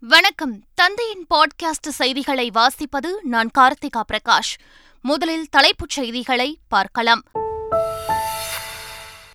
[0.00, 0.62] வணக்கம்.
[0.74, 4.54] தந்தையின் பாட்காஸ்ட் செய்திகளை வாசிப்பது நான் கார்த்திகா பிரகாஷ்.
[5.02, 7.22] முதலில் தலைப்புச் செய்திகளை பார்க்கலாம்.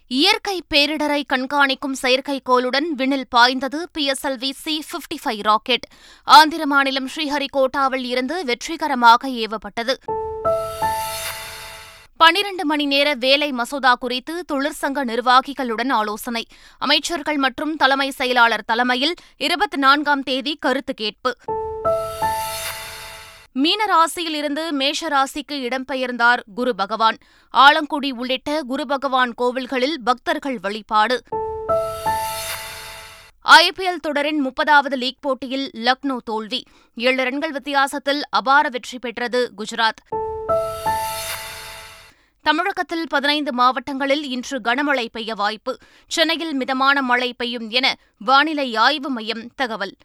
[0.07, 5.87] இயற்கை பேரிடரை கண்காணிக்கும் செயற்கைக்கோளுடன் விண்ணில் பாய்ந்தது PSLV C fifty five rocket.
[6.23, 9.93] Andhra மாநிலம் ஸ்ரீஹரிகோட்டாவில் இருந்து வெற்றிகரமாக ஏவப்பட்டது.
[12.23, 16.45] பனிரண்டு மணி நேர வேலை மசோதா குறித்து தொழிற்சங்க நிர்வாகிகளுடன் ஆலோசனை.
[16.77, 21.37] அமைச்சர்கள் மற்றும் தலைமை செயலாளர் தலைமையில் இருபத்தி நான்காம் தேதி கருத்து கேட்பு.
[23.51, 27.17] மீன ராசியில் இருந்து மேஷ ராசிக்கு இடம்பெயர்ந்தார் குரு பகவான்.
[27.49, 31.21] ஆலங்குடி உள்ளிட்ட குரு பகவான் கோவில்களில் பக்தர்கள் வழிபாடு.
[33.45, 36.63] ஐபிஎல் தொடரின் முப்பதாவது லீக் போட்டியில் லக்னோ தோல்வி.
[36.95, 40.21] ஏழு ரன்கள் வித்தியாசத்தில் அபார வெற்றி பெற்றது குஜராத்.
[42.43, 45.77] தமிழகத்தில் பதினைந்து மாவட்டங்களில் இன்று கனமழை பெய்ய வாய்ப்பு.
[46.07, 49.95] சென்னையில் மிதமான மழை பெய்யும் என வானிலை ஆய்வு மையம் தகவல்.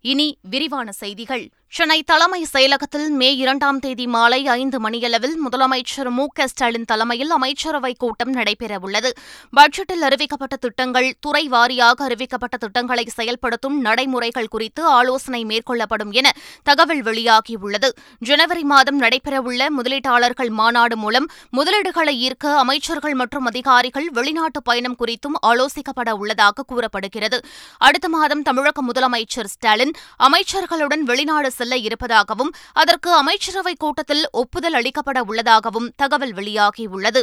[0.00, 1.50] இனி விரிவான செய்திகள்.
[1.76, 7.98] சென்னை தலைமை செயலகத்தில் மே இரண்டாம் தேதி மாலை ஐந்து மணியளவில் முதலமைச்சர் மு க ஸ்டாலின் தலைமையில் அமைச்சரவைக்
[7.98, 9.10] கூட்டம் நடைபெறவுள்ளது.
[9.56, 16.32] பட்ஜெட்டில் அறிவிக்கப்பட்ட திட்டங்கள் துறை வாரியாக அறிவிக்கப்பட்ட திட்டங்களை செயல்படுத்தும் நடைமுறைகள் குறித்து ஆலோசனை மேற்கொள்ளப்படும் என
[16.62, 17.88] தகவல் வெளியாகியுள்ளது.
[18.18, 26.10] ஜனவரி மாதம் நடைபெறவுள்ள முதலீட்டாளர்கள் மாநாடு மூலம் முதலீடுகளை ஈர்க்க அமைச்சர்கள் மற்றும் அதிகாரிகள் வெளிநாட்டு பயணம் குறித்தும் ஆலோசிக்கப்பட
[26.10, 27.44] உள்ளதாக கூறப்படுகிறது.
[27.78, 35.90] அடுத்த மாதம் தமிழக முதலமைச்சர் ஸ்டாலின் அமைச்சர்களுடன் வெளிநாடு செல்ல இருப்பதாகவும் அதற்கு அமைச்சரவைக் கூட்டத்தில் ஒப்புதல் அளிக்கப்பட உள்ளதாகவும்
[35.96, 37.22] தகவல் வெளியாகியுள்ளது.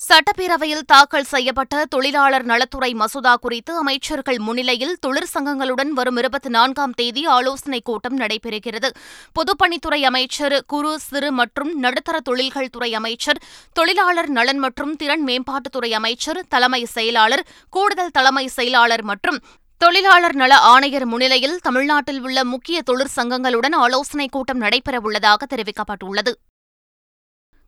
[0.00, 7.84] சட்டப்பேரவையில் தாக்கல் செய்யப்பட்ட தொழிலாளர் நலத்துறை மசோதா குறித்து அமைச்சர்கள் முன்னிலையில் தொழிற்சங்கங்களுடன் வரும் இருபத்தி நான்காம் தேதி ஆலோசனைக்
[7.84, 8.90] கூட்டம் நடைபெறுகிறது.
[9.38, 16.42] பொதுப்பணித்துறை அமைச்சர் குறு சிறு மற்றும் நடுத்தர தொழில்கள் துறை அமைச்சர் தொழிலாளர் நலன் மற்றும் திறன் மேம்பாட்டுத்துறை அமைச்சர்
[16.48, 19.40] தலைமை செயலாளர் கூடுதல் தலைமை செயலாளர் மற்றும்
[19.78, 26.32] தொழிலாளர் நல ஆணையர் முன்னிலையில் தமிழ்நாட்டில் உள்ள முக்கிய தொழிற்சங்கங்களுடன் ஆலோசனைக் கூட்டம் நடைபெறவுள்ளதாக தெரிவிக்கப்பட்டுள்ளது.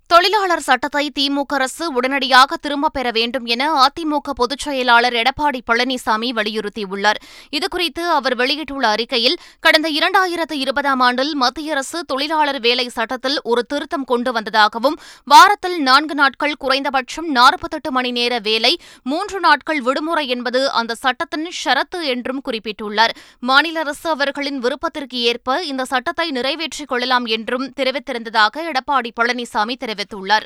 [0.08, 7.18] தொழிலாளர் சட்டத்தை திமுக அரசு உடனடியாக திரும்பப் பெற வேண்டும் என அதிமுக பொதுச் செயலாளர் எடப்பாடி பழனிசாமி வலியுறுத்தியுள்ளார்.
[7.56, 14.04] இதுகுறித்து அவர் வெளியிட்டுள்ள அறிக்கையில் கடந்த இரண்டாயிரத்து இருபதாம் ஆண்டில் மத்திய அரசு தொழிலாளர் வேலை சட்டத்தில் ஒரு திருத்தம்
[14.04, 20.94] கொண்டு வந்ததாகவும் வாரத்தில் நான்கு நாட்கள் குறைந்தபட்சம் நாற்பத்தெட்டு மணி நேர வேலை மூன்று நாட்கள் விடுமுறை என்பது அந்த
[20.94, 23.16] சட்டத்தின் ஷரத்து என்றும் குறிப்பிட்டுள்ளார்.
[23.40, 30.42] மாநில அரசு அவர்களின் விருப்பத்திற்கு ஏற்ப இந்த சட்டத்தை நிறைவேற்றிக் கொள்ளலாம் என்றும் தெரிவித்திருந்ததாக எடப்பாடி பழனிசாமி தெரிவித்தார் தெரிவித்துள்ளார்.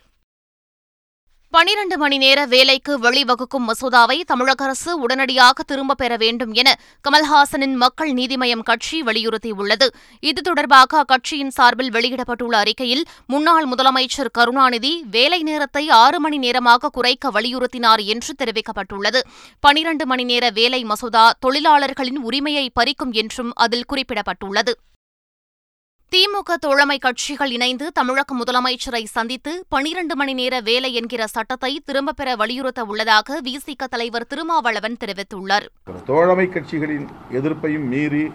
[1.52, 6.78] பனிரண்டு மணி நேர வேலைக்கு வழிவகுக்கும் மசோதாவை தமிழக அரசு உடனடியாக திரும்பப் பெற வேண்டும் என
[7.08, 9.86] கமல்ஹாசனின் மக்கள் நீதிமயம் கட்சி வலியுறுத்தியுள்ளது.
[10.20, 17.30] இது தொடர்பாக அக்கட்சியின் சார்பில் வெளியிடப்பட்டுள்ள அறிக்கையில் முன்னாள் முதலமைச்சர் கருணாநிதி வேலை நேரத்தை ஆறு மணி நேரமாக குறைக்க
[17.30, 19.20] வலியுறுத்தினார் என்று தெரிவிக்கப்பட்டுள்ளது.
[19.60, 24.72] பனிரண்டு மணி நேர வேலை மசோதா தொழிலாளர்களின் உரிமையை பறிக்கும் என்றும் அதில் குறிப்பிடப்பட்டுள்ளது.
[26.16, 32.36] திமுக தோழமை கட்சிகள் இணைந்து தமிழக முதலமைச்சரை சந்தித்து பனிரண்டு மணி நேர வேலை என்கிற சட்டத்தை திரும்பப் பெற
[32.36, 35.66] வலியுறுத்த உள்ளதாக விசிக தலைவர் திருமாவளவன் தெரிவித்துள்ளார்.
[36.06, 38.32] தோழமை கட்சிகளின் எதிர்ப்பையும் மீறி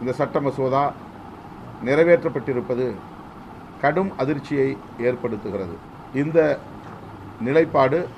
[0.00, 0.94] இந்த சட்ட மசோதா
[1.84, 2.94] நிறைவேற்றப்பட்டிருப்பது
[3.80, 5.76] கடும் அதிர்ச்சியை ஏற்படுத்துகிறது.
[6.14, 6.58] இந்த
[7.40, 8.08] நிலைப்பாடு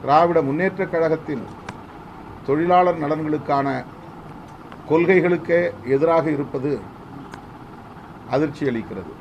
[0.00, 1.44] திராவிட முன்னேற்றக் கழகத்தின்
[2.46, 3.84] தொழிலாளர் நலன்களுக்கான
[4.88, 6.98] கொள்கைகளுக்கே எதிராக இருப்பது
[8.30, 9.12] அதிர்ச்சி அளிக்கிறது.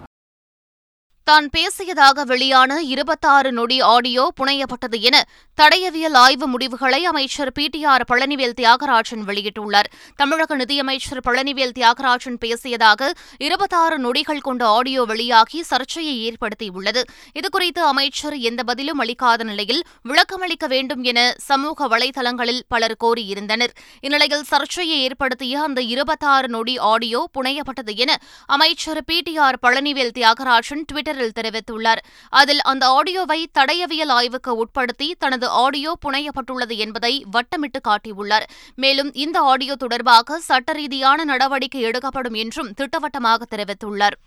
[1.29, 5.17] தான் பேசியதாக வெளியான இருபத்தாறு நொடி ஆடியோ புனையப்பட்டது என
[5.57, 9.89] தடயவியல் ஆய்வு முடிவுகளை அமைச்சர் P T R Palanivel Thiagarajan வெளியிட்டுள்ளார்.
[10.21, 13.09] தமிழக நிதியமைச்சர் பழனிவேல் தியாகராஜன் பேசியதாக
[13.47, 17.03] இருபத்தாறு நொடிகள் கொண்ட ஆடியோ வெளியாகி சர்ச்சையை ஏற்படுத்தியுள்ளது.
[17.39, 21.19] இதுகுறித்து அமைச்சர் எந்த பதிலும் அளிக்காத நிலையில் விளக்கமளிக்க வேண்டும் என
[21.49, 23.75] சமூக வலைதளங்களில் பலர் கோரியிருந்தனர்.
[24.05, 28.17] இந்நிலையில் சர்ச்சையை ஏற்படுத்திய அந்த இருபத்தாறு நொடி ஆடியோ புனையப்பட்டது என
[28.57, 30.85] அமைச்சர் P T R Palanivel Thiagarajan
[31.19, 32.01] ட்விட்டரில் தெரிவித்துள்ளார்.
[32.29, 38.47] அதில் அந்த ஆடியோவை தடயவியல் ஆய்வுக்கு உட்படுத்தி தனது ஆடியோ புனையப்பட்டுள்ளது என்பதை வட்டமிட்டு காட்டியுள்ளார்.
[38.75, 44.17] மேலும் இந்த ஆடியோ தொடர்பாக சட்ட ரீதியான நடவடிக்கை எடுக்கப்படும் என்றும் திட்டவட்டமாக தெரிவித்துள்ளார்.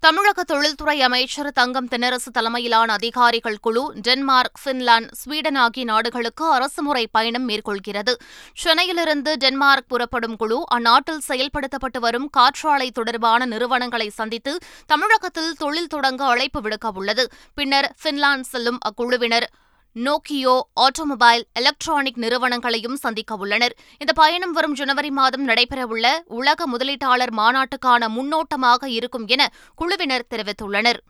[0.00, 7.48] தமிழக தொழில்துறை அமைச்சர் தங்கம் தென்னரசு தலைமையிலான அதிகாரிகள் குழு டென்மார்க் பின்லாந்து ஸ்வீடன் ஆகிய நாடுகளுக்கு அரசுமுறை பயணம்
[7.48, 8.12] மேற்கொள்கிறது.
[8.54, 16.60] சென்னையிலிருந்து டென்மார்க் புறப்படும் குழு அந்நாட்டில் செயல்படுத்தப்பட்டு வரும் காற்றாலை தொடர்பான நிறுவனங்களை சந்தித்து தமிழகத்தில் தொழில் தொடங்க அழைப்பு
[16.60, 17.26] விடுக்கவுள்ளது.
[17.54, 19.48] பின்னர் பின்லாந்து செல்லும் அக்குழுவினர்
[19.92, 23.76] நோக்கியோ ஆட்டோமொபைல் எலக்ட்ரானிக் நிறுவனங்களையும் சந்திக்க உள்ளனர்.
[23.98, 31.00] இந்த பயணம் வரும் ஜனவரி மாதம் நடைபெறவுள்ள உலக முதலீட்டாளர் மாநாட்டுக்கான முன்னோட்டமாக இருக்கும் என குழுவினர் தெரிவித்துள்ளனர்.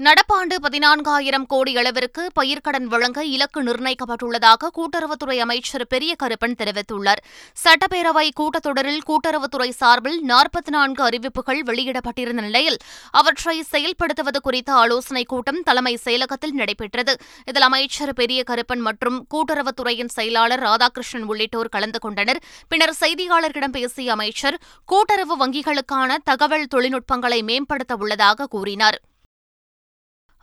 [0.00, 7.20] நடப்பாண்டு பதினான்காயிரம் கோடி அளவிற்கு பயிர்க்கடன் வழங்க இலக்கு நிர்ணயிக்கப்பட்டுள்ளதாக கூட்டுறவுத்துறை அமைச்சர் பெரிய கருப்பன் தெரிவித்துள்ளார்.
[7.64, 12.76] சட்டப்பேரவை கூட்டத்தொடரில் கூட்டுறவுத்துறை சார்பில் நாற்பத்தி நான்கு அறிவிப்புகள் வெளியிடப்பட்டிருந்த நிலையில்
[13.10, 17.16] அவற்றை செயல்படுத்துவது குறித்த ஆலோசனைக் கூட்டம் தலைமை செயலகத்தில் நடைபெற்றது.
[17.46, 22.42] இதில் அமைச்சர் பெரிய கருப்பன் மற்றும் கூட்டுறவுத்துறையின் செயலாளர் ராதாகிருஷ்ணன் உள்ளிட்டோர் கலந்து கொண்டனர்.
[22.68, 29.00] பின்னர் செய்தியாளர்களிடம் பேசிய அமைச்சர் கூட்டுறவு வங்கிகளுக்கான தகவல் தொழில்நுட்பங்களை மேம்படுத்த உள்ளதாக கூறினார்.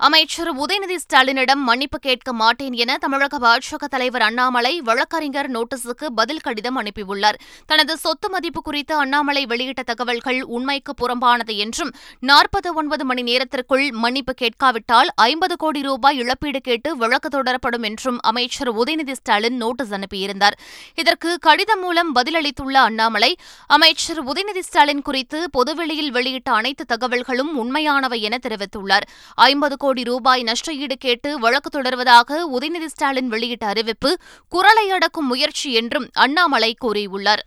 [0.06, 6.78] அமைச்சர் உதயநிதி ஸ்டாலினிடம் மன்னிப்பு கேட்க மாட்டேன் என தமிழக பாஜக தலைவர் அண்ணாமலை வழக்கறிஞர் நோட்டீஸுக்கு பதில் கடிதம்
[6.82, 7.38] அனுப்பியுள்ளார்.
[7.66, 11.92] தனது சொத்து மதிப்பு குறித்து அண்ணாமலை வெளியிட்ட தகவல்கள் உண்மைக்கு புறம்பானது என்றும்
[12.22, 18.76] நாற்பத்தி ஒன்பது மணி நேரத்திற்குள் மன்னிப்பு கேட்காவிட்டால் ஐம்பது கோடி ரூபாய் இழப்பீடு கேட்டு வழக்கு தொடரப்படும் என்றும் அமைச்சர்
[18.76, 20.58] உதயநிதி ஸ்டாலின் நோட்டீஸ் அனுப்பியிருந்தார்.
[20.96, 23.36] இதற்கு கடிதம் மூலம் பதிலளித்துள்ள அண்ணாமலை
[23.68, 29.08] அமைச்சர் உதயநிதி ஸ்டாலின் குறித்து பொதுவெளியில் வெளியிட்ட அனைத்து தகவல்களும் உண்மையானவை என தெரிவித்துள்ளார்.
[29.34, 34.10] ஐம்பது கோடி ரூபாய் நஷ்டஈடு கேட்டு வழக்கு தொடர்வதாக உதயநிதி ஸ்டாலின் வெளியிட்ட அறிவிப்பு
[34.48, 37.44] குரலை அடக்கும் முயற்சி என்றும் அண்ணாமலை கூறியுள்ளார்.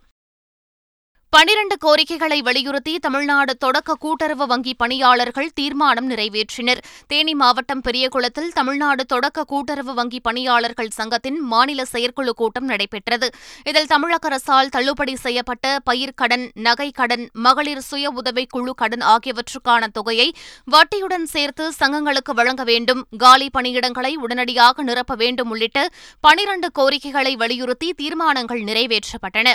[1.32, 6.79] பனிரண்டு கோரிக்கைகளை வலியுறுத்தி தமிழ்நாடு தொடக்க கூட்டுறவு வங்கி பணியாளர்கள் தீர்மானம் நிறைவேற்றினர்.
[7.06, 13.31] தேனி மாவட்டம் பெரியகுளத்தில் தமிழ்நாடு தொடக்க கூட்டுறவு வங்கி பணியாளர்கள் சங்கத்தின் மாநில செயற்குழு கூட்டம் நடைபெற்றது.
[13.65, 20.32] இதில் தமிழக அரசால் தள்ளுபடி செய்யப்பட்ட பயிர்க்கடன் நகைக்கடன் மகளிர் சுய உதவிக் குழு கடன் ஆகியவற்றுக்கான தொகையை
[20.65, 23.06] வட்டியுடன் சேர்த்து சங்கங்களுக்கு வழங்க வேண்டும்.
[23.19, 25.88] காலி பணியிடங்களை உடனடியாக நிரப்ப வேண்டும் உள்ளிட்ட
[26.21, 29.53] பனிரண்டு கோரிக்கைகளை வலியுறுத்தி தீர்மானங்கள் நிறைவேற்றப்பட்டன.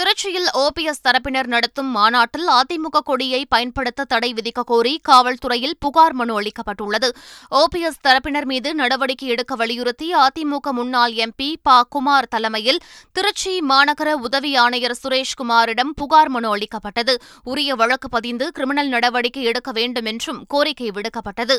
[0.00, 7.08] திருச்சியில் ஓபிஎஸ் தரப்பினர் நடத்தும் மாநாட்டில் அதிமுக கொடியை பயன்படுத்த தடை விதிக்க கோரி காவல்துறையில் புகார் மனு அளிக்கப்பட்டுள்ளது.
[7.50, 11.82] ஓபிஎஸ் தரப்பினர் மீது நடவடிக்கை எடுக்க வலியுறுத்தி அதிமுக முன்னாள் எம்பி ப.
[11.88, 12.80] குமார் தலைமையில்
[13.12, 17.20] திருச்சி மாநகர உதவி ஆணையர் சுரேஷ்குமாரிடம் புகார் மனு அளிக்கப்பட்டது.
[17.44, 21.58] உரிய வழக்கு பதிந்து கிரிமினல் நடவடிக்கை எடுக்க வேண்டும் என்றும் கோரிக்கை விடுக்கப்பட்டது.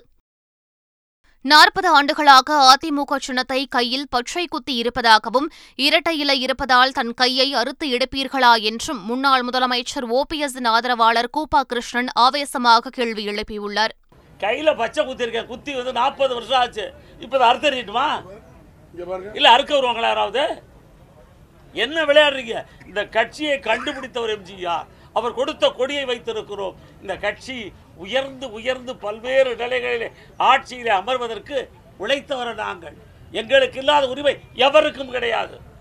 [1.51, 5.47] நாற்பது ஆண்டுகளாக அதிமுக சின்னத்தை கையில் பற்றை குத்தி இருப்பதாகவும்
[5.85, 12.89] இரட்டை இலை இருப்பதால் தன் கையை அறுத்து எடுப்பீர்களா என்றும் முன்னாள் முதலமைச்சர் ஓபிஎஸ்ஸின் ஆதரவாளர் கூப்பா கிருஷ்ணன் ஆவேசமாக
[12.89, 13.93] கேள்வி எழுப்பியுள்ளார்.
[14.39, 15.49] கையில பச்சை குத்தி இருக்கேன்.
[15.51, 16.87] குத்தி வந்து நாற்பது வருஷம் ஆச்சு.
[17.19, 18.07] இப்போ அதை அறுத்தறிட்டுமா
[19.33, 20.45] இல்ல அறுக்க வருவாங்களா யாராவது?
[21.73, 22.57] என்ன விளையாடுறீங்க?
[22.89, 24.85] இந்த கட்சியை கண்டுபிடித்தவர் எம்ஜிஆர்.
[25.19, 26.75] அவர் கொடுத்த கொடியை வைத்திருக்கிறோம்.
[27.01, 27.55] இந்த கட்சி
[27.95, 31.69] உயர்ந்து உயர்ந்து பல்வேறு நிலைகளிலே ஆட்சியிலே அமர்வதற்கு
[31.99, 32.97] உழைத்தவர் நாங்கள்.
[33.31, 35.71] எங்களுக்கு இல்லாத உரிமை எவருக்கும் கிடையாது.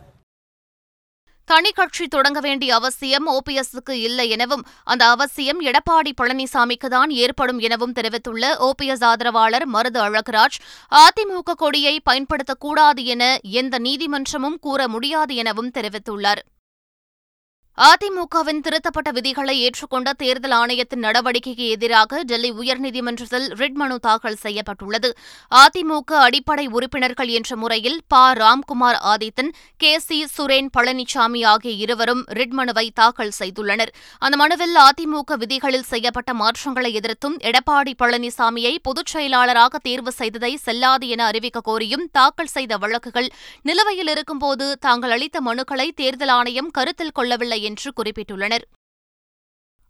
[1.44, 7.92] தனி கட்சி தொடங்க வேண்டிய அவசியம் ஓபிஎஸ்க்கு இல்லை எனவும் அந்த அவசியம் எடப்பாடி பழனிசாமிக்கு தான் ஏற்படும் எனவும்
[7.92, 10.58] தெரிவித்துள்ள ஓபிஎஸ் ஆதரவாளர் மருது அழகராஜ்
[10.90, 16.42] அதிமுக கொடியை பயன்படுத்தக்கூடாது என எந்த நீதிமன்றமும் கூற முடியாது எனவும் தெரிவித்துள்ளார்.
[17.78, 25.16] அதிமுகவின் திருத்தப்பட்ட விதிகளை ஏற்றுக்கொண்ட தேர்தல் ஆணையத்தின் நடவடிக்கைக்கு எதிராக டெல்லி உயர்நீதிமன்றத்தில் ரிட் மனு தாக்கல் செய்யப்பட்டுள்ளது.
[25.50, 28.32] அதிமுக அடிப்படை உறுப்பினர்கள் என்ற முறையில் ப.
[28.32, 29.98] ராம்குமார் ஆதித்தன் கே.
[29.98, 30.26] சி.
[30.36, 33.92] சுரேன் பழனிசாமி ஆகிய இருவரும் ரிட் மனுவை தாக்கல் செய்துள்ளனர்.
[34.18, 41.24] அந்த மனுவில் அதிமுக விதிகளில் செய்யப்பட்ட மாற்றங்களை எதிர்த்தும் எடப்பாடி பழனிசாமியை பொதுச் செயலாளராக தேர்வு செய்ததை செல்லாது என
[41.24, 43.30] அறிவிக்க கோரியும் தாக்கல் செய்த வழக்குகள்
[43.62, 48.66] நிலுவையில் இருக்கும்போது தாங்கள் அளித்த மனுக்களை தேர்தல் ஆணையம் கருத்தில் கொள்ளவில்லை என்று குறிப்பிட்டுள்ளனர்.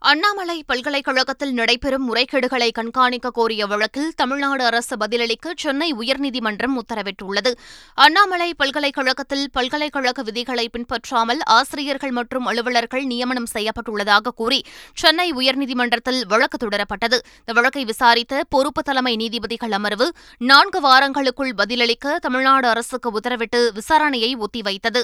[0.02, 7.52] அண்ணாமலை பல்கலைக்கழகத்தில் நடைபெறும் முறைகேடுகளை கண்காணிக்க கோரிய வழக்கில் தமிழ்நாடு அரசு பதிலளிக்க சென்னை உயர்நீதிமன்றம் உத்தரவிட்டுள்ளது.
[7.94, 14.60] அண்ணாமலை பல்கலைக்கழகத்தில் பல்கலைக்கழக விதிகளை பின்பற்றாமல் ஆசிரியர்கள் மற்றும் அலுவலர்கள் நியமனம் செய்யப்பட்டுள்ளதாக கூறி
[14.94, 17.20] சென்னை உயர்நீதிமன்றத்தில் வழக்கு தொடரப்பட்டது.
[17.38, 25.02] இந்த வழக்கை விசாரித்த பொறுப்பு தலைமை நீதிபதிகள் அமர்வு நான்கு வாரங்களுக்குள் பதிலளிக்க தமிழ்நாடு அரசுக்கு உத்தரவிட்டு விசாரணையை ஒத்திவைத்தது.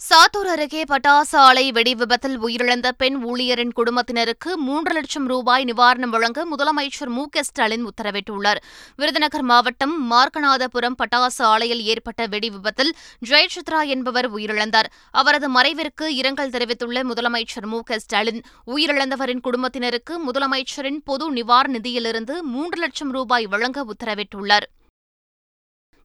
[0.00, 6.46] சாத்தூர் அருகே பட்டாசு ஆலை வெடி விபத்தில் உயிரிழந்த பெண் ஊழியரின் குடும்பத்தினருக்கு மூன்று லட்சம் ரூபாய் நிவாரணம் வழங்க
[6.50, 8.60] முதலமைச்சர் மு க ஸ்டாலின் உத்தரவிட்டுள்ளார்.
[8.96, 12.92] விருதுநகர் மாவட்டம் மார்க்கநாதபுரம் பட்டாசு ஆலையில் ஏற்பட்ட வெடி விபத்தில்
[13.30, 14.90] ஜெயசித்ரா என்பவர் உயிரிழந்தார்.
[15.10, 22.80] அவரது மறைவிற்கு இரங்கல் தெரிவித்துள்ள முதலமைச்சர் மு க ஸ்டாலின் உயிரிழந்தவரின் குடும்பத்தினருக்கு முதலமைச்சரின் பொது நிவாரண நிதியிலிருந்து மூன்று
[22.80, 24.68] லட்சம் ரூபாய் வழங்க உத்தரவிட்டுள்ளார்.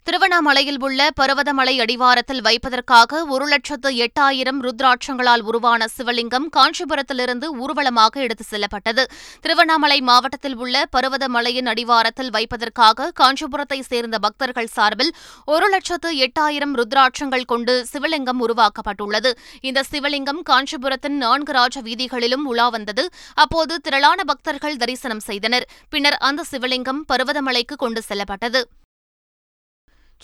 [0.03, 9.09] திருவண்ணாமலையில் உள்ள பருவதமலை அடிவாரத்தில் வைப்பதற்காக ஒரு லட்சத்து எட்டாயிரம் ருத்ராட்சங்களால் உருவான சிவலிங்கம் காஞ்சிபுரத்திலிருந்து ஊர்வலமாக எடுத்துச் செல்லப்பட்டது.
[9.41, 15.13] திருவண்ணாமலை மாவட்டத்தில் உள்ள பருவதமலையின் அடிவாரத்தில் வைப்பதற்காக காஞ்சிபுரத்தைச் சேர்ந்த பக்தர்கள் சார்பில்
[15.45, 19.31] ஒரு லட்சத்து எட்டாயிரம் ருத்ராட்சங்கள் கொண்டு சிவலிங்கம் உருவாக்கப்பட்டுள்ளது.
[19.61, 23.09] இந்த சிவலிங்கம் காஞ்சிபுரத்தின் நான்கு ராஜ வீதிகளிலும் உலா வந்தது.
[23.33, 25.67] அப்போது திரளான பக்தர்கள் தரிசனம் செய்தனர்.
[25.89, 28.67] பின்னர் அந்த சிவலிங்கம் பருவதமலைக்கு கொண்டு செல்லப்பட்டது.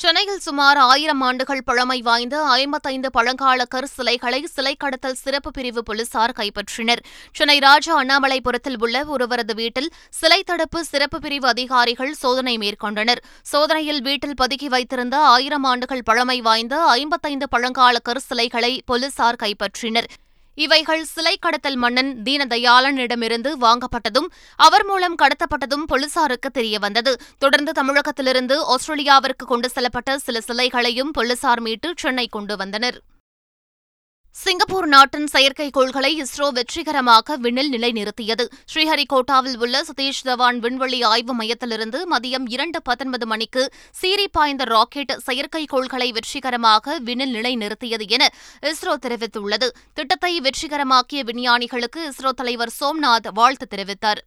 [0.02, 6.34] சென்னையில் சுமார் ஆயிரம் ஆண்டுகள் பழமை வாய்ந்த ஐம்பத்தைந்து பழங்கால கரு சிலைகளை சிலை கடத்தல் சிறப்பு பிரிவு போலீசார்
[6.38, 7.02] கைப்பற்றினர்.
[7.34, 13.24] சென்னை ராஜா அண்ணாமலைபுரத்தில் உள்ள ஒருவரது வீட்டில் சிலை தடுப்பு சிறப்பு பிரிவு அதிகாரிகள் சோதனை மேற்கொண்டனர்.
[13.42, 20.10] சோதனையில் வீட்டில் பதுக்கி வைத்திருந்த ஆயிரம் ஆண்டுகள் பழமை வாய்ந்த ஐம்பத்தைந்து பழங்கால கரு சிலைகளை போலீசார் கைப்பற்றினர்.
[20.64, 27.14] இவைகள் சிலை கடத்தல் மன்னன் தீனதயாளனிடமிருந்து வாங்கப்பட்டதும் அவர் மூலம் கடத்தப்பட்டதும் போலீசாருக்கு தெரியவந்தது.
[27.38, 33.00] தொடர்ந்து தமிழகத்திலிருந்து ஆஸ்திரேலியாவிற்கு கொண்டு செல்லப்பட்ட சில சிலைகளையும் போலீசார் மீட்டு சென்னை கொண்டு வந்தனர்.
[34.44, 38.46] சிங்கப்பூர் நாட்டின் செயற்கைக்கோள்களை இஸ்ரோ வெற்றிகரமாக விண்ணில் நிலைநிறுத்தியது.
[38.74, 46.10] ஸ்ரீஹரிகோட்டாவில் உள்ள சதீஷ் தவான் விண்வெளி ஆய்வு மையத்திலிருந்து மதியம் இரண்டு பத்தொன்பது மணிக்கு சீறி பாய்ந்த ராக்கெட் செயற்கைக்கோள்களை
[46.12, 48.30] வெற்றிகரமாக விண்ணில் நிலைநிறுத்தியது என
[48.62, 49.70] இஸ்ரோ தெரிவித்துள்ளது.
[49.94, 54.22] திட்டத்தை வெற்றிகரமாக்கிய விஞ்ஞானிகளுக்கு இஸ்ரோ தலைவர் சோம்நாத் வாழ்த்து தெரிவித்தார்.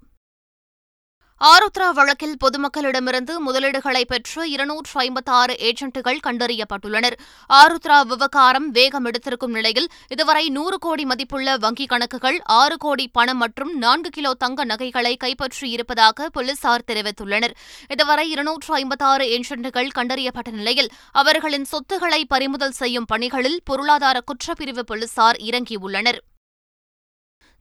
[1.48, 7.16] ஆருத்ரா வழக்கில் பொதுமக்களிடமிருந்து முதலீடுகளை பெற்ற இருநூற்று ஐம்பத்தாறு ஏஜென்ட்டுகள் கண்டறியப்பட்டுள்ளனர்.
[7.50, 13.72] ஆருத்ரா விவகாரம் வேகம் எடுத்திருக்கும் நிலையில் இதுவரை நூறு கோடி மதிப்புள்ள வங்கிக் கணக்குகள் ஆறு கோடி பணம் மற்றும்
[13.78, 17.56] நான்கு கிலோ தங்க நகைகளை கைப்பற்றியிருப்பதாக போலீசார் தெரிவித்துள்ளனர்.
[17.88, 26.20] இதுவரை இருநூற்று ஐம்பத்தாறு ஏஜென்ட்டுகள் கண்டறியப்பட்ட நிலையில் அவர்களின் சொத்துக்களை பறிமுதல் செய்யும் பணிகளில் பொருளாதார குற்றப்பிரிவு போலீசார் இறங்கியுள்ளனர்.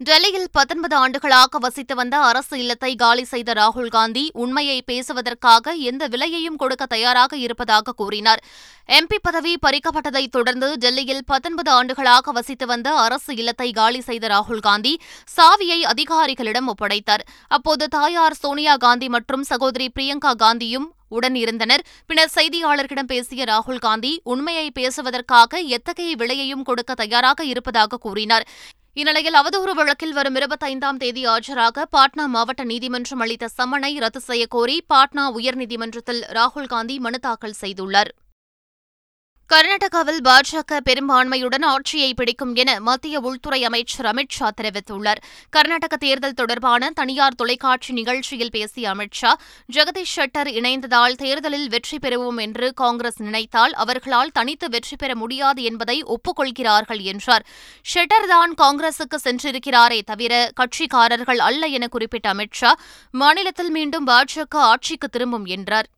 [0.07, 6.59] டெல்லியில் பத்தொன்பது ஆண்டுகளாக வசித்து வந்த அரசு இல்லத்தை காலி செய்த ராகுல் காந்தி உண்மையை பேசுவதற்காக எந்த விலையையும்
[6.61, 8.41] கொடுக்க தயாராக இருப்பதாக கூறினார்.
[8.89, 14.93] எம்பி பதவி பறிக்கப்பட்டதைத் தொடர்ந்து டெல்லியில் பத்தொன்பது ஆண்டுகளாக வசித்து வந்த அரசு இல்லத்தை காலி செய்த ராகுல் காந்தி
[15.35, 17.25] சாவியை அதிகாரிகளிடம் ஒப்படைத்தார்.
[17.57, 20.87] அப்போது தாயார் சோனியா காந்தி மற்றும் சகோதரி பிரியங்கா காந்தியும்
[21.17, 21.85] உடன் இருந்தனர்.
[22.07, 28.47] பின்னர் செய்தியாளர்களிடம் பேசிய ராகுல் காந்தி உண்மையை பேசுவதற்காக எத்தகைய விலையையும் கொடுக்க தயாராக இருப்பதாக கூறினார்.
[28.99, 35.23] இந்நிலையில் அவதூறு வழக்கில் வரும் இருபத்தைந்தாம் தேதி ஆஜராக பாட்னா மாவட்ட நீதிமன்றம் அளித்த சம்மனை ரத்து செய்யக்கோரி பாட்னா
[35.37, 38.11] உயர்நீதிமன்றத்தில் ராகுல் காந்தி மனு தாக்கல் செய்துள்ளார்.
[39.53, 45.21] கர்நாடகாவில் பாஜக பெரும்பான்மையுடன் ஆட்சியை பிடிக்கும் என மத்திய உள்துறை அமைச்சர் அமித் ஷா தெரிவித்துள்ளார்.
[45.49, 49.31] கர்நாடக தேர்தல் தொடர்பான தனியார் தொலைக்காட்சி நிகழ்ச்சியில் பேசிய அமித் ஷா
[49.73, 56.03] ஜெகதீஷ் ஷெட்டர் இணைந்ததால் தேர்தலில் வெற்றி பெறுவோம் என்று காங்கிரஸ் நினைத்தால் அவர்களால் தனித்து வெற்றி பெற முடியாது என்பதை
[56.03, 57.45] ஒப்புக்கொள்கிறார்கள் என்றார்.
[57.93, 62.73] ஷெட்டர் தான் காங்கிரசுக்கு சென்றிருக்கிறாரே தவிர கட்சிக்காரர்கள் அல்ல என குறிப்பிட்ட அமித் ஷா
[63.11, 65.89] மாநிலத்தில் மீண்டும் பாஜக ஆட்சிக்கு திரும்பும் என்றார்.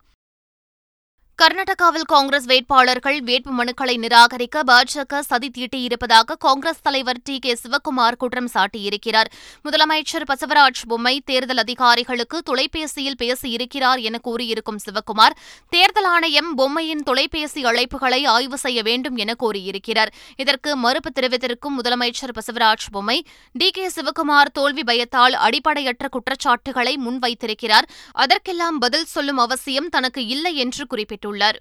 [1.40, 8.50] கர்நாடகாவில் காங்கிரஸ் வேட்பாளர்கள் வேட்பு மனுக்களை நிராகரிக்க பாஜக சதி தீட்டியிருப்பதாக காங்கிரஸ் தலைவர் டி கே சிவக்குமார் குற்றம்
[8.54, 9.30] சாட்டியிருக்கிறார்.
[9.66, 15.36] முதலமைச்சர் பசவராஜ் பொம்மை தேர்தல் அதிகாரிகளுக்கு தொலைபேசியில் பேசியிருக்கிறார் என கூறியிருக்கும் சிவக்குமார்
[15.70, 20.14] தேர்தல் ஆணையம் பொம்மையின் தொலைபேசி அழைப்புகளை ஆய்வு செய்ய வேண்டும் என கூறியிருக்கிறார்.
[20.38, 23.18] இதற்கு மறுப்பு தெரிவித்திருக்கும் முதலமைச்சர் பசவராஜ் பொம்மை
[23.52, 27.90] டி கே சிவக்குமார் தோல்வி பயத்தால் அடிப்படையற்ற குற்றச்சாட்டுகளை முன்வைத்திருக்கிறார்.
[28.12, 31.30] அதற்கெல்லாம் பதில் சொல்லும் அவசியம் தனக்கு இல்லை என்று குறிப்பிட்டுள்ளார்.
[31.32, 31.60] உள்ளார்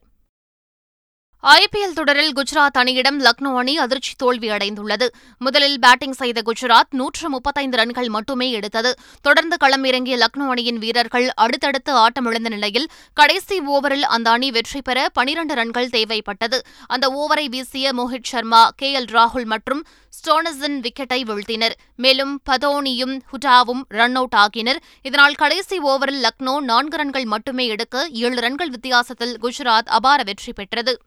[1.43, 5.07] ஐபிஎல் தொடரில் குஜராத் அணியிடம் லக்னோ அணி அதிர்ச்சி தோல்வி அடைந்துள்ளது.
[5.39, 8.91] முதலில் பேட்டிங் செய்த குஜராத் நூற்று முப்பத்தைந்து ரன்கள் மட்டுமே எடுத்தது.
[9.23, 15.55] தொடர்ந்து களமிறங்கிய லக்னோ அணியின் வீரர்கள் அடுத்தடுத்து ஆட்டமிழந்த நிலையில் கடைசி ஓவரில் அந்த அணி வெற்றி பெற பனிரண்டு
[15.55, 16.61] ரன்கள் தேவைப்பட்டது.
[16.87, 19.83] அந்த ஓவரை வீசிய மோஹித் சர்மா கே எல் ராகுல் மற்றும்
[20.21, 21.73] ஸ்டோனஸின் விக்கெட்டை வீழ்த்தினர்.
[21.97, 24.81] மேலும் பதோனியும் ஹுடாவும் ரன் அவுட் ஆகினர்.
[25.03, 31.01] இதனால் கடைசி ஓவரில் லக்னோ நான்கு ரன்கள் மட்டுமே எடுக்க ஏழு ரன்கள் வித்தியாசத்தில் குஜராத் அபார வெற்றி பெற்றது.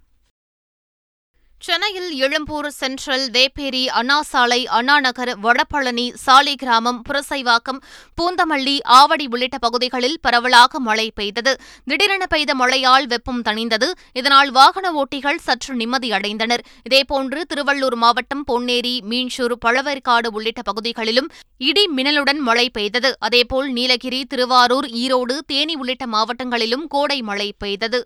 [1.65, 7.79] சென்னையில் எழும்பூர் சென்ட்ரல் வேப்பேரி அண்ணா சாலை அண்ணாநகர் வடபழனி சாலிகிராமம் புரசைவாக்கம்
[8.17, 11.53] பூந்தமல்லி ஆவடி உள்ளிட்ட பகுதிகளில் பரவலாக மழை பெய்தது.
[11.85, 13.87] திடீரென பெய்த மழையால் வெப்பம் தணிந்தது.
[14.13, 22.37] இதனால் வாகன ஓட்டிகள் சற்று நிம்மதியடைந்தனர் இதேபோன்று திருவள்ளூர் மாவட்டம் பொன்னேரி மீன்சூர் பழவேற்காடு உள்ளிட்ட பகுதிகளிலும் இடி மின்னலுடன்
[22.37, 23.15] மழை பெய்தது.
[23.19, 28.01] அதேபோல் நீலகிரி திருவாரூர் ஈரோடு தேனி உள்ளிட்ட மாவட்டங்களிலும் கோடை மழை பெய்தது.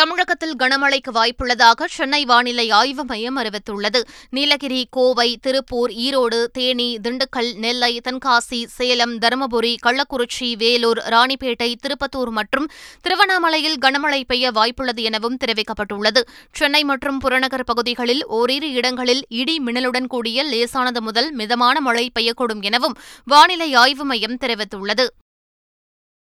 [0.00, 4.00] தமிழகத்தில் கனமழைக்கு வாய்ப்புள்ளதாக சென்னை வானிலை ஆய்வு மையம் அறிவித்துள்ளது.
[4.30, 12.70] நீலகிரி கோவை திருப்பூர் ஈரோடு தேனி திண்டுக்கல் நெல்லை தென்காசி சேலம் தருமபுரி கள்ளக்குறிச்சி வேலூர் ராணிப்பேட்டை திருப்பத்தூர் மற்றும்
[13.00, 16.22] திருவண்ணாமலையில் கனமழை பெய்ய வாய்ப்புள்ளது எனவும் தெரிவிக்கப்பட்டுள்ளது.
[16.52, 22.98] சென்னை மற்றும் புறநகர் பகுதிகளில் ஓரிரு இடங்களில் இடி மின்னலுடன் கூடிய லேசானது முதல் மிதமான மழை பெய்யக்கூடும் எனவும்
[23.24, 25.06] வானிலை ஆய்வு மையம் தெரிவித்துள்ளது.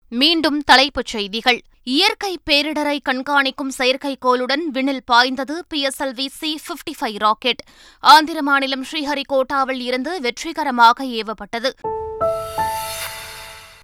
[0.09, 1.61] மீண்டும் தலைப்புச் செய்திகள்.
[1.83, 7.61] இயற்கை பேரிடரை கண்காணிக்கும் செயற்கைக்கோளுடன் விண்ணில் பாய்ந்தது PSLV C fifty five rocket.
[7.99, 11.69] Andhra மாநிலம் ஸ்ரீஹரிகோட்டாவில் இருந்து வெற்றிகரமாக ஏவப்பட்டது.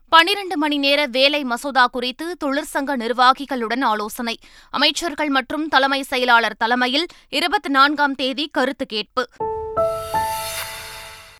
[0.09, 4.37] பனிரண்டு மணி நேர வேலை மசோதா குறித்து தொழிற்சங்க நிர்வாகிகளுடன் ஆலோசனை.
[4.69, 9.27] அமைச்சர்கள் மற்றும் தலைமை செயலாளர் தலைமையில் இருபத்தி நான்காம் தேதி கருத்து கேட்பு.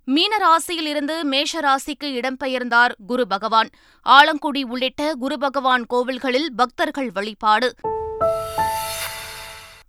[0.06, 3.70] மீன ராசியில் இருந்து மேஷ ராசிக்கு இடம்பெயர்ந்தார் குரு பகவான்.
[4.10, 7.76] ஆலங்குடி உள்ளிட்ட குரு பகவான் கோவில்களில் பக்தர்கள் வழிபாடு.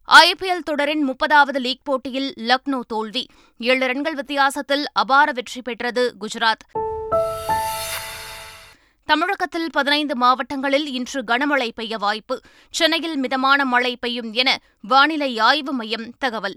[0.08, 3.26] ஐபிஎல் தொடரின் முப்பதாவது லீக் போட்டியில் லக்னோ தோல்வி.
[3.58, 6.64] ஏழு ரன்கள் வித்தியாசத்தில் அபார வெற்றி பெற்றது குஜராத்.
[9.04, 12.40] தமிழகத்தில் பதினைந்து மாவட்டங்களில் இன்று கனமழை பெய்ய வாய்ப்பு.
[12.70, 16.56] சென்னையில் மிதமான மழை பெய்யும் என வானிலை ஆய்வு மையம் தகவல்.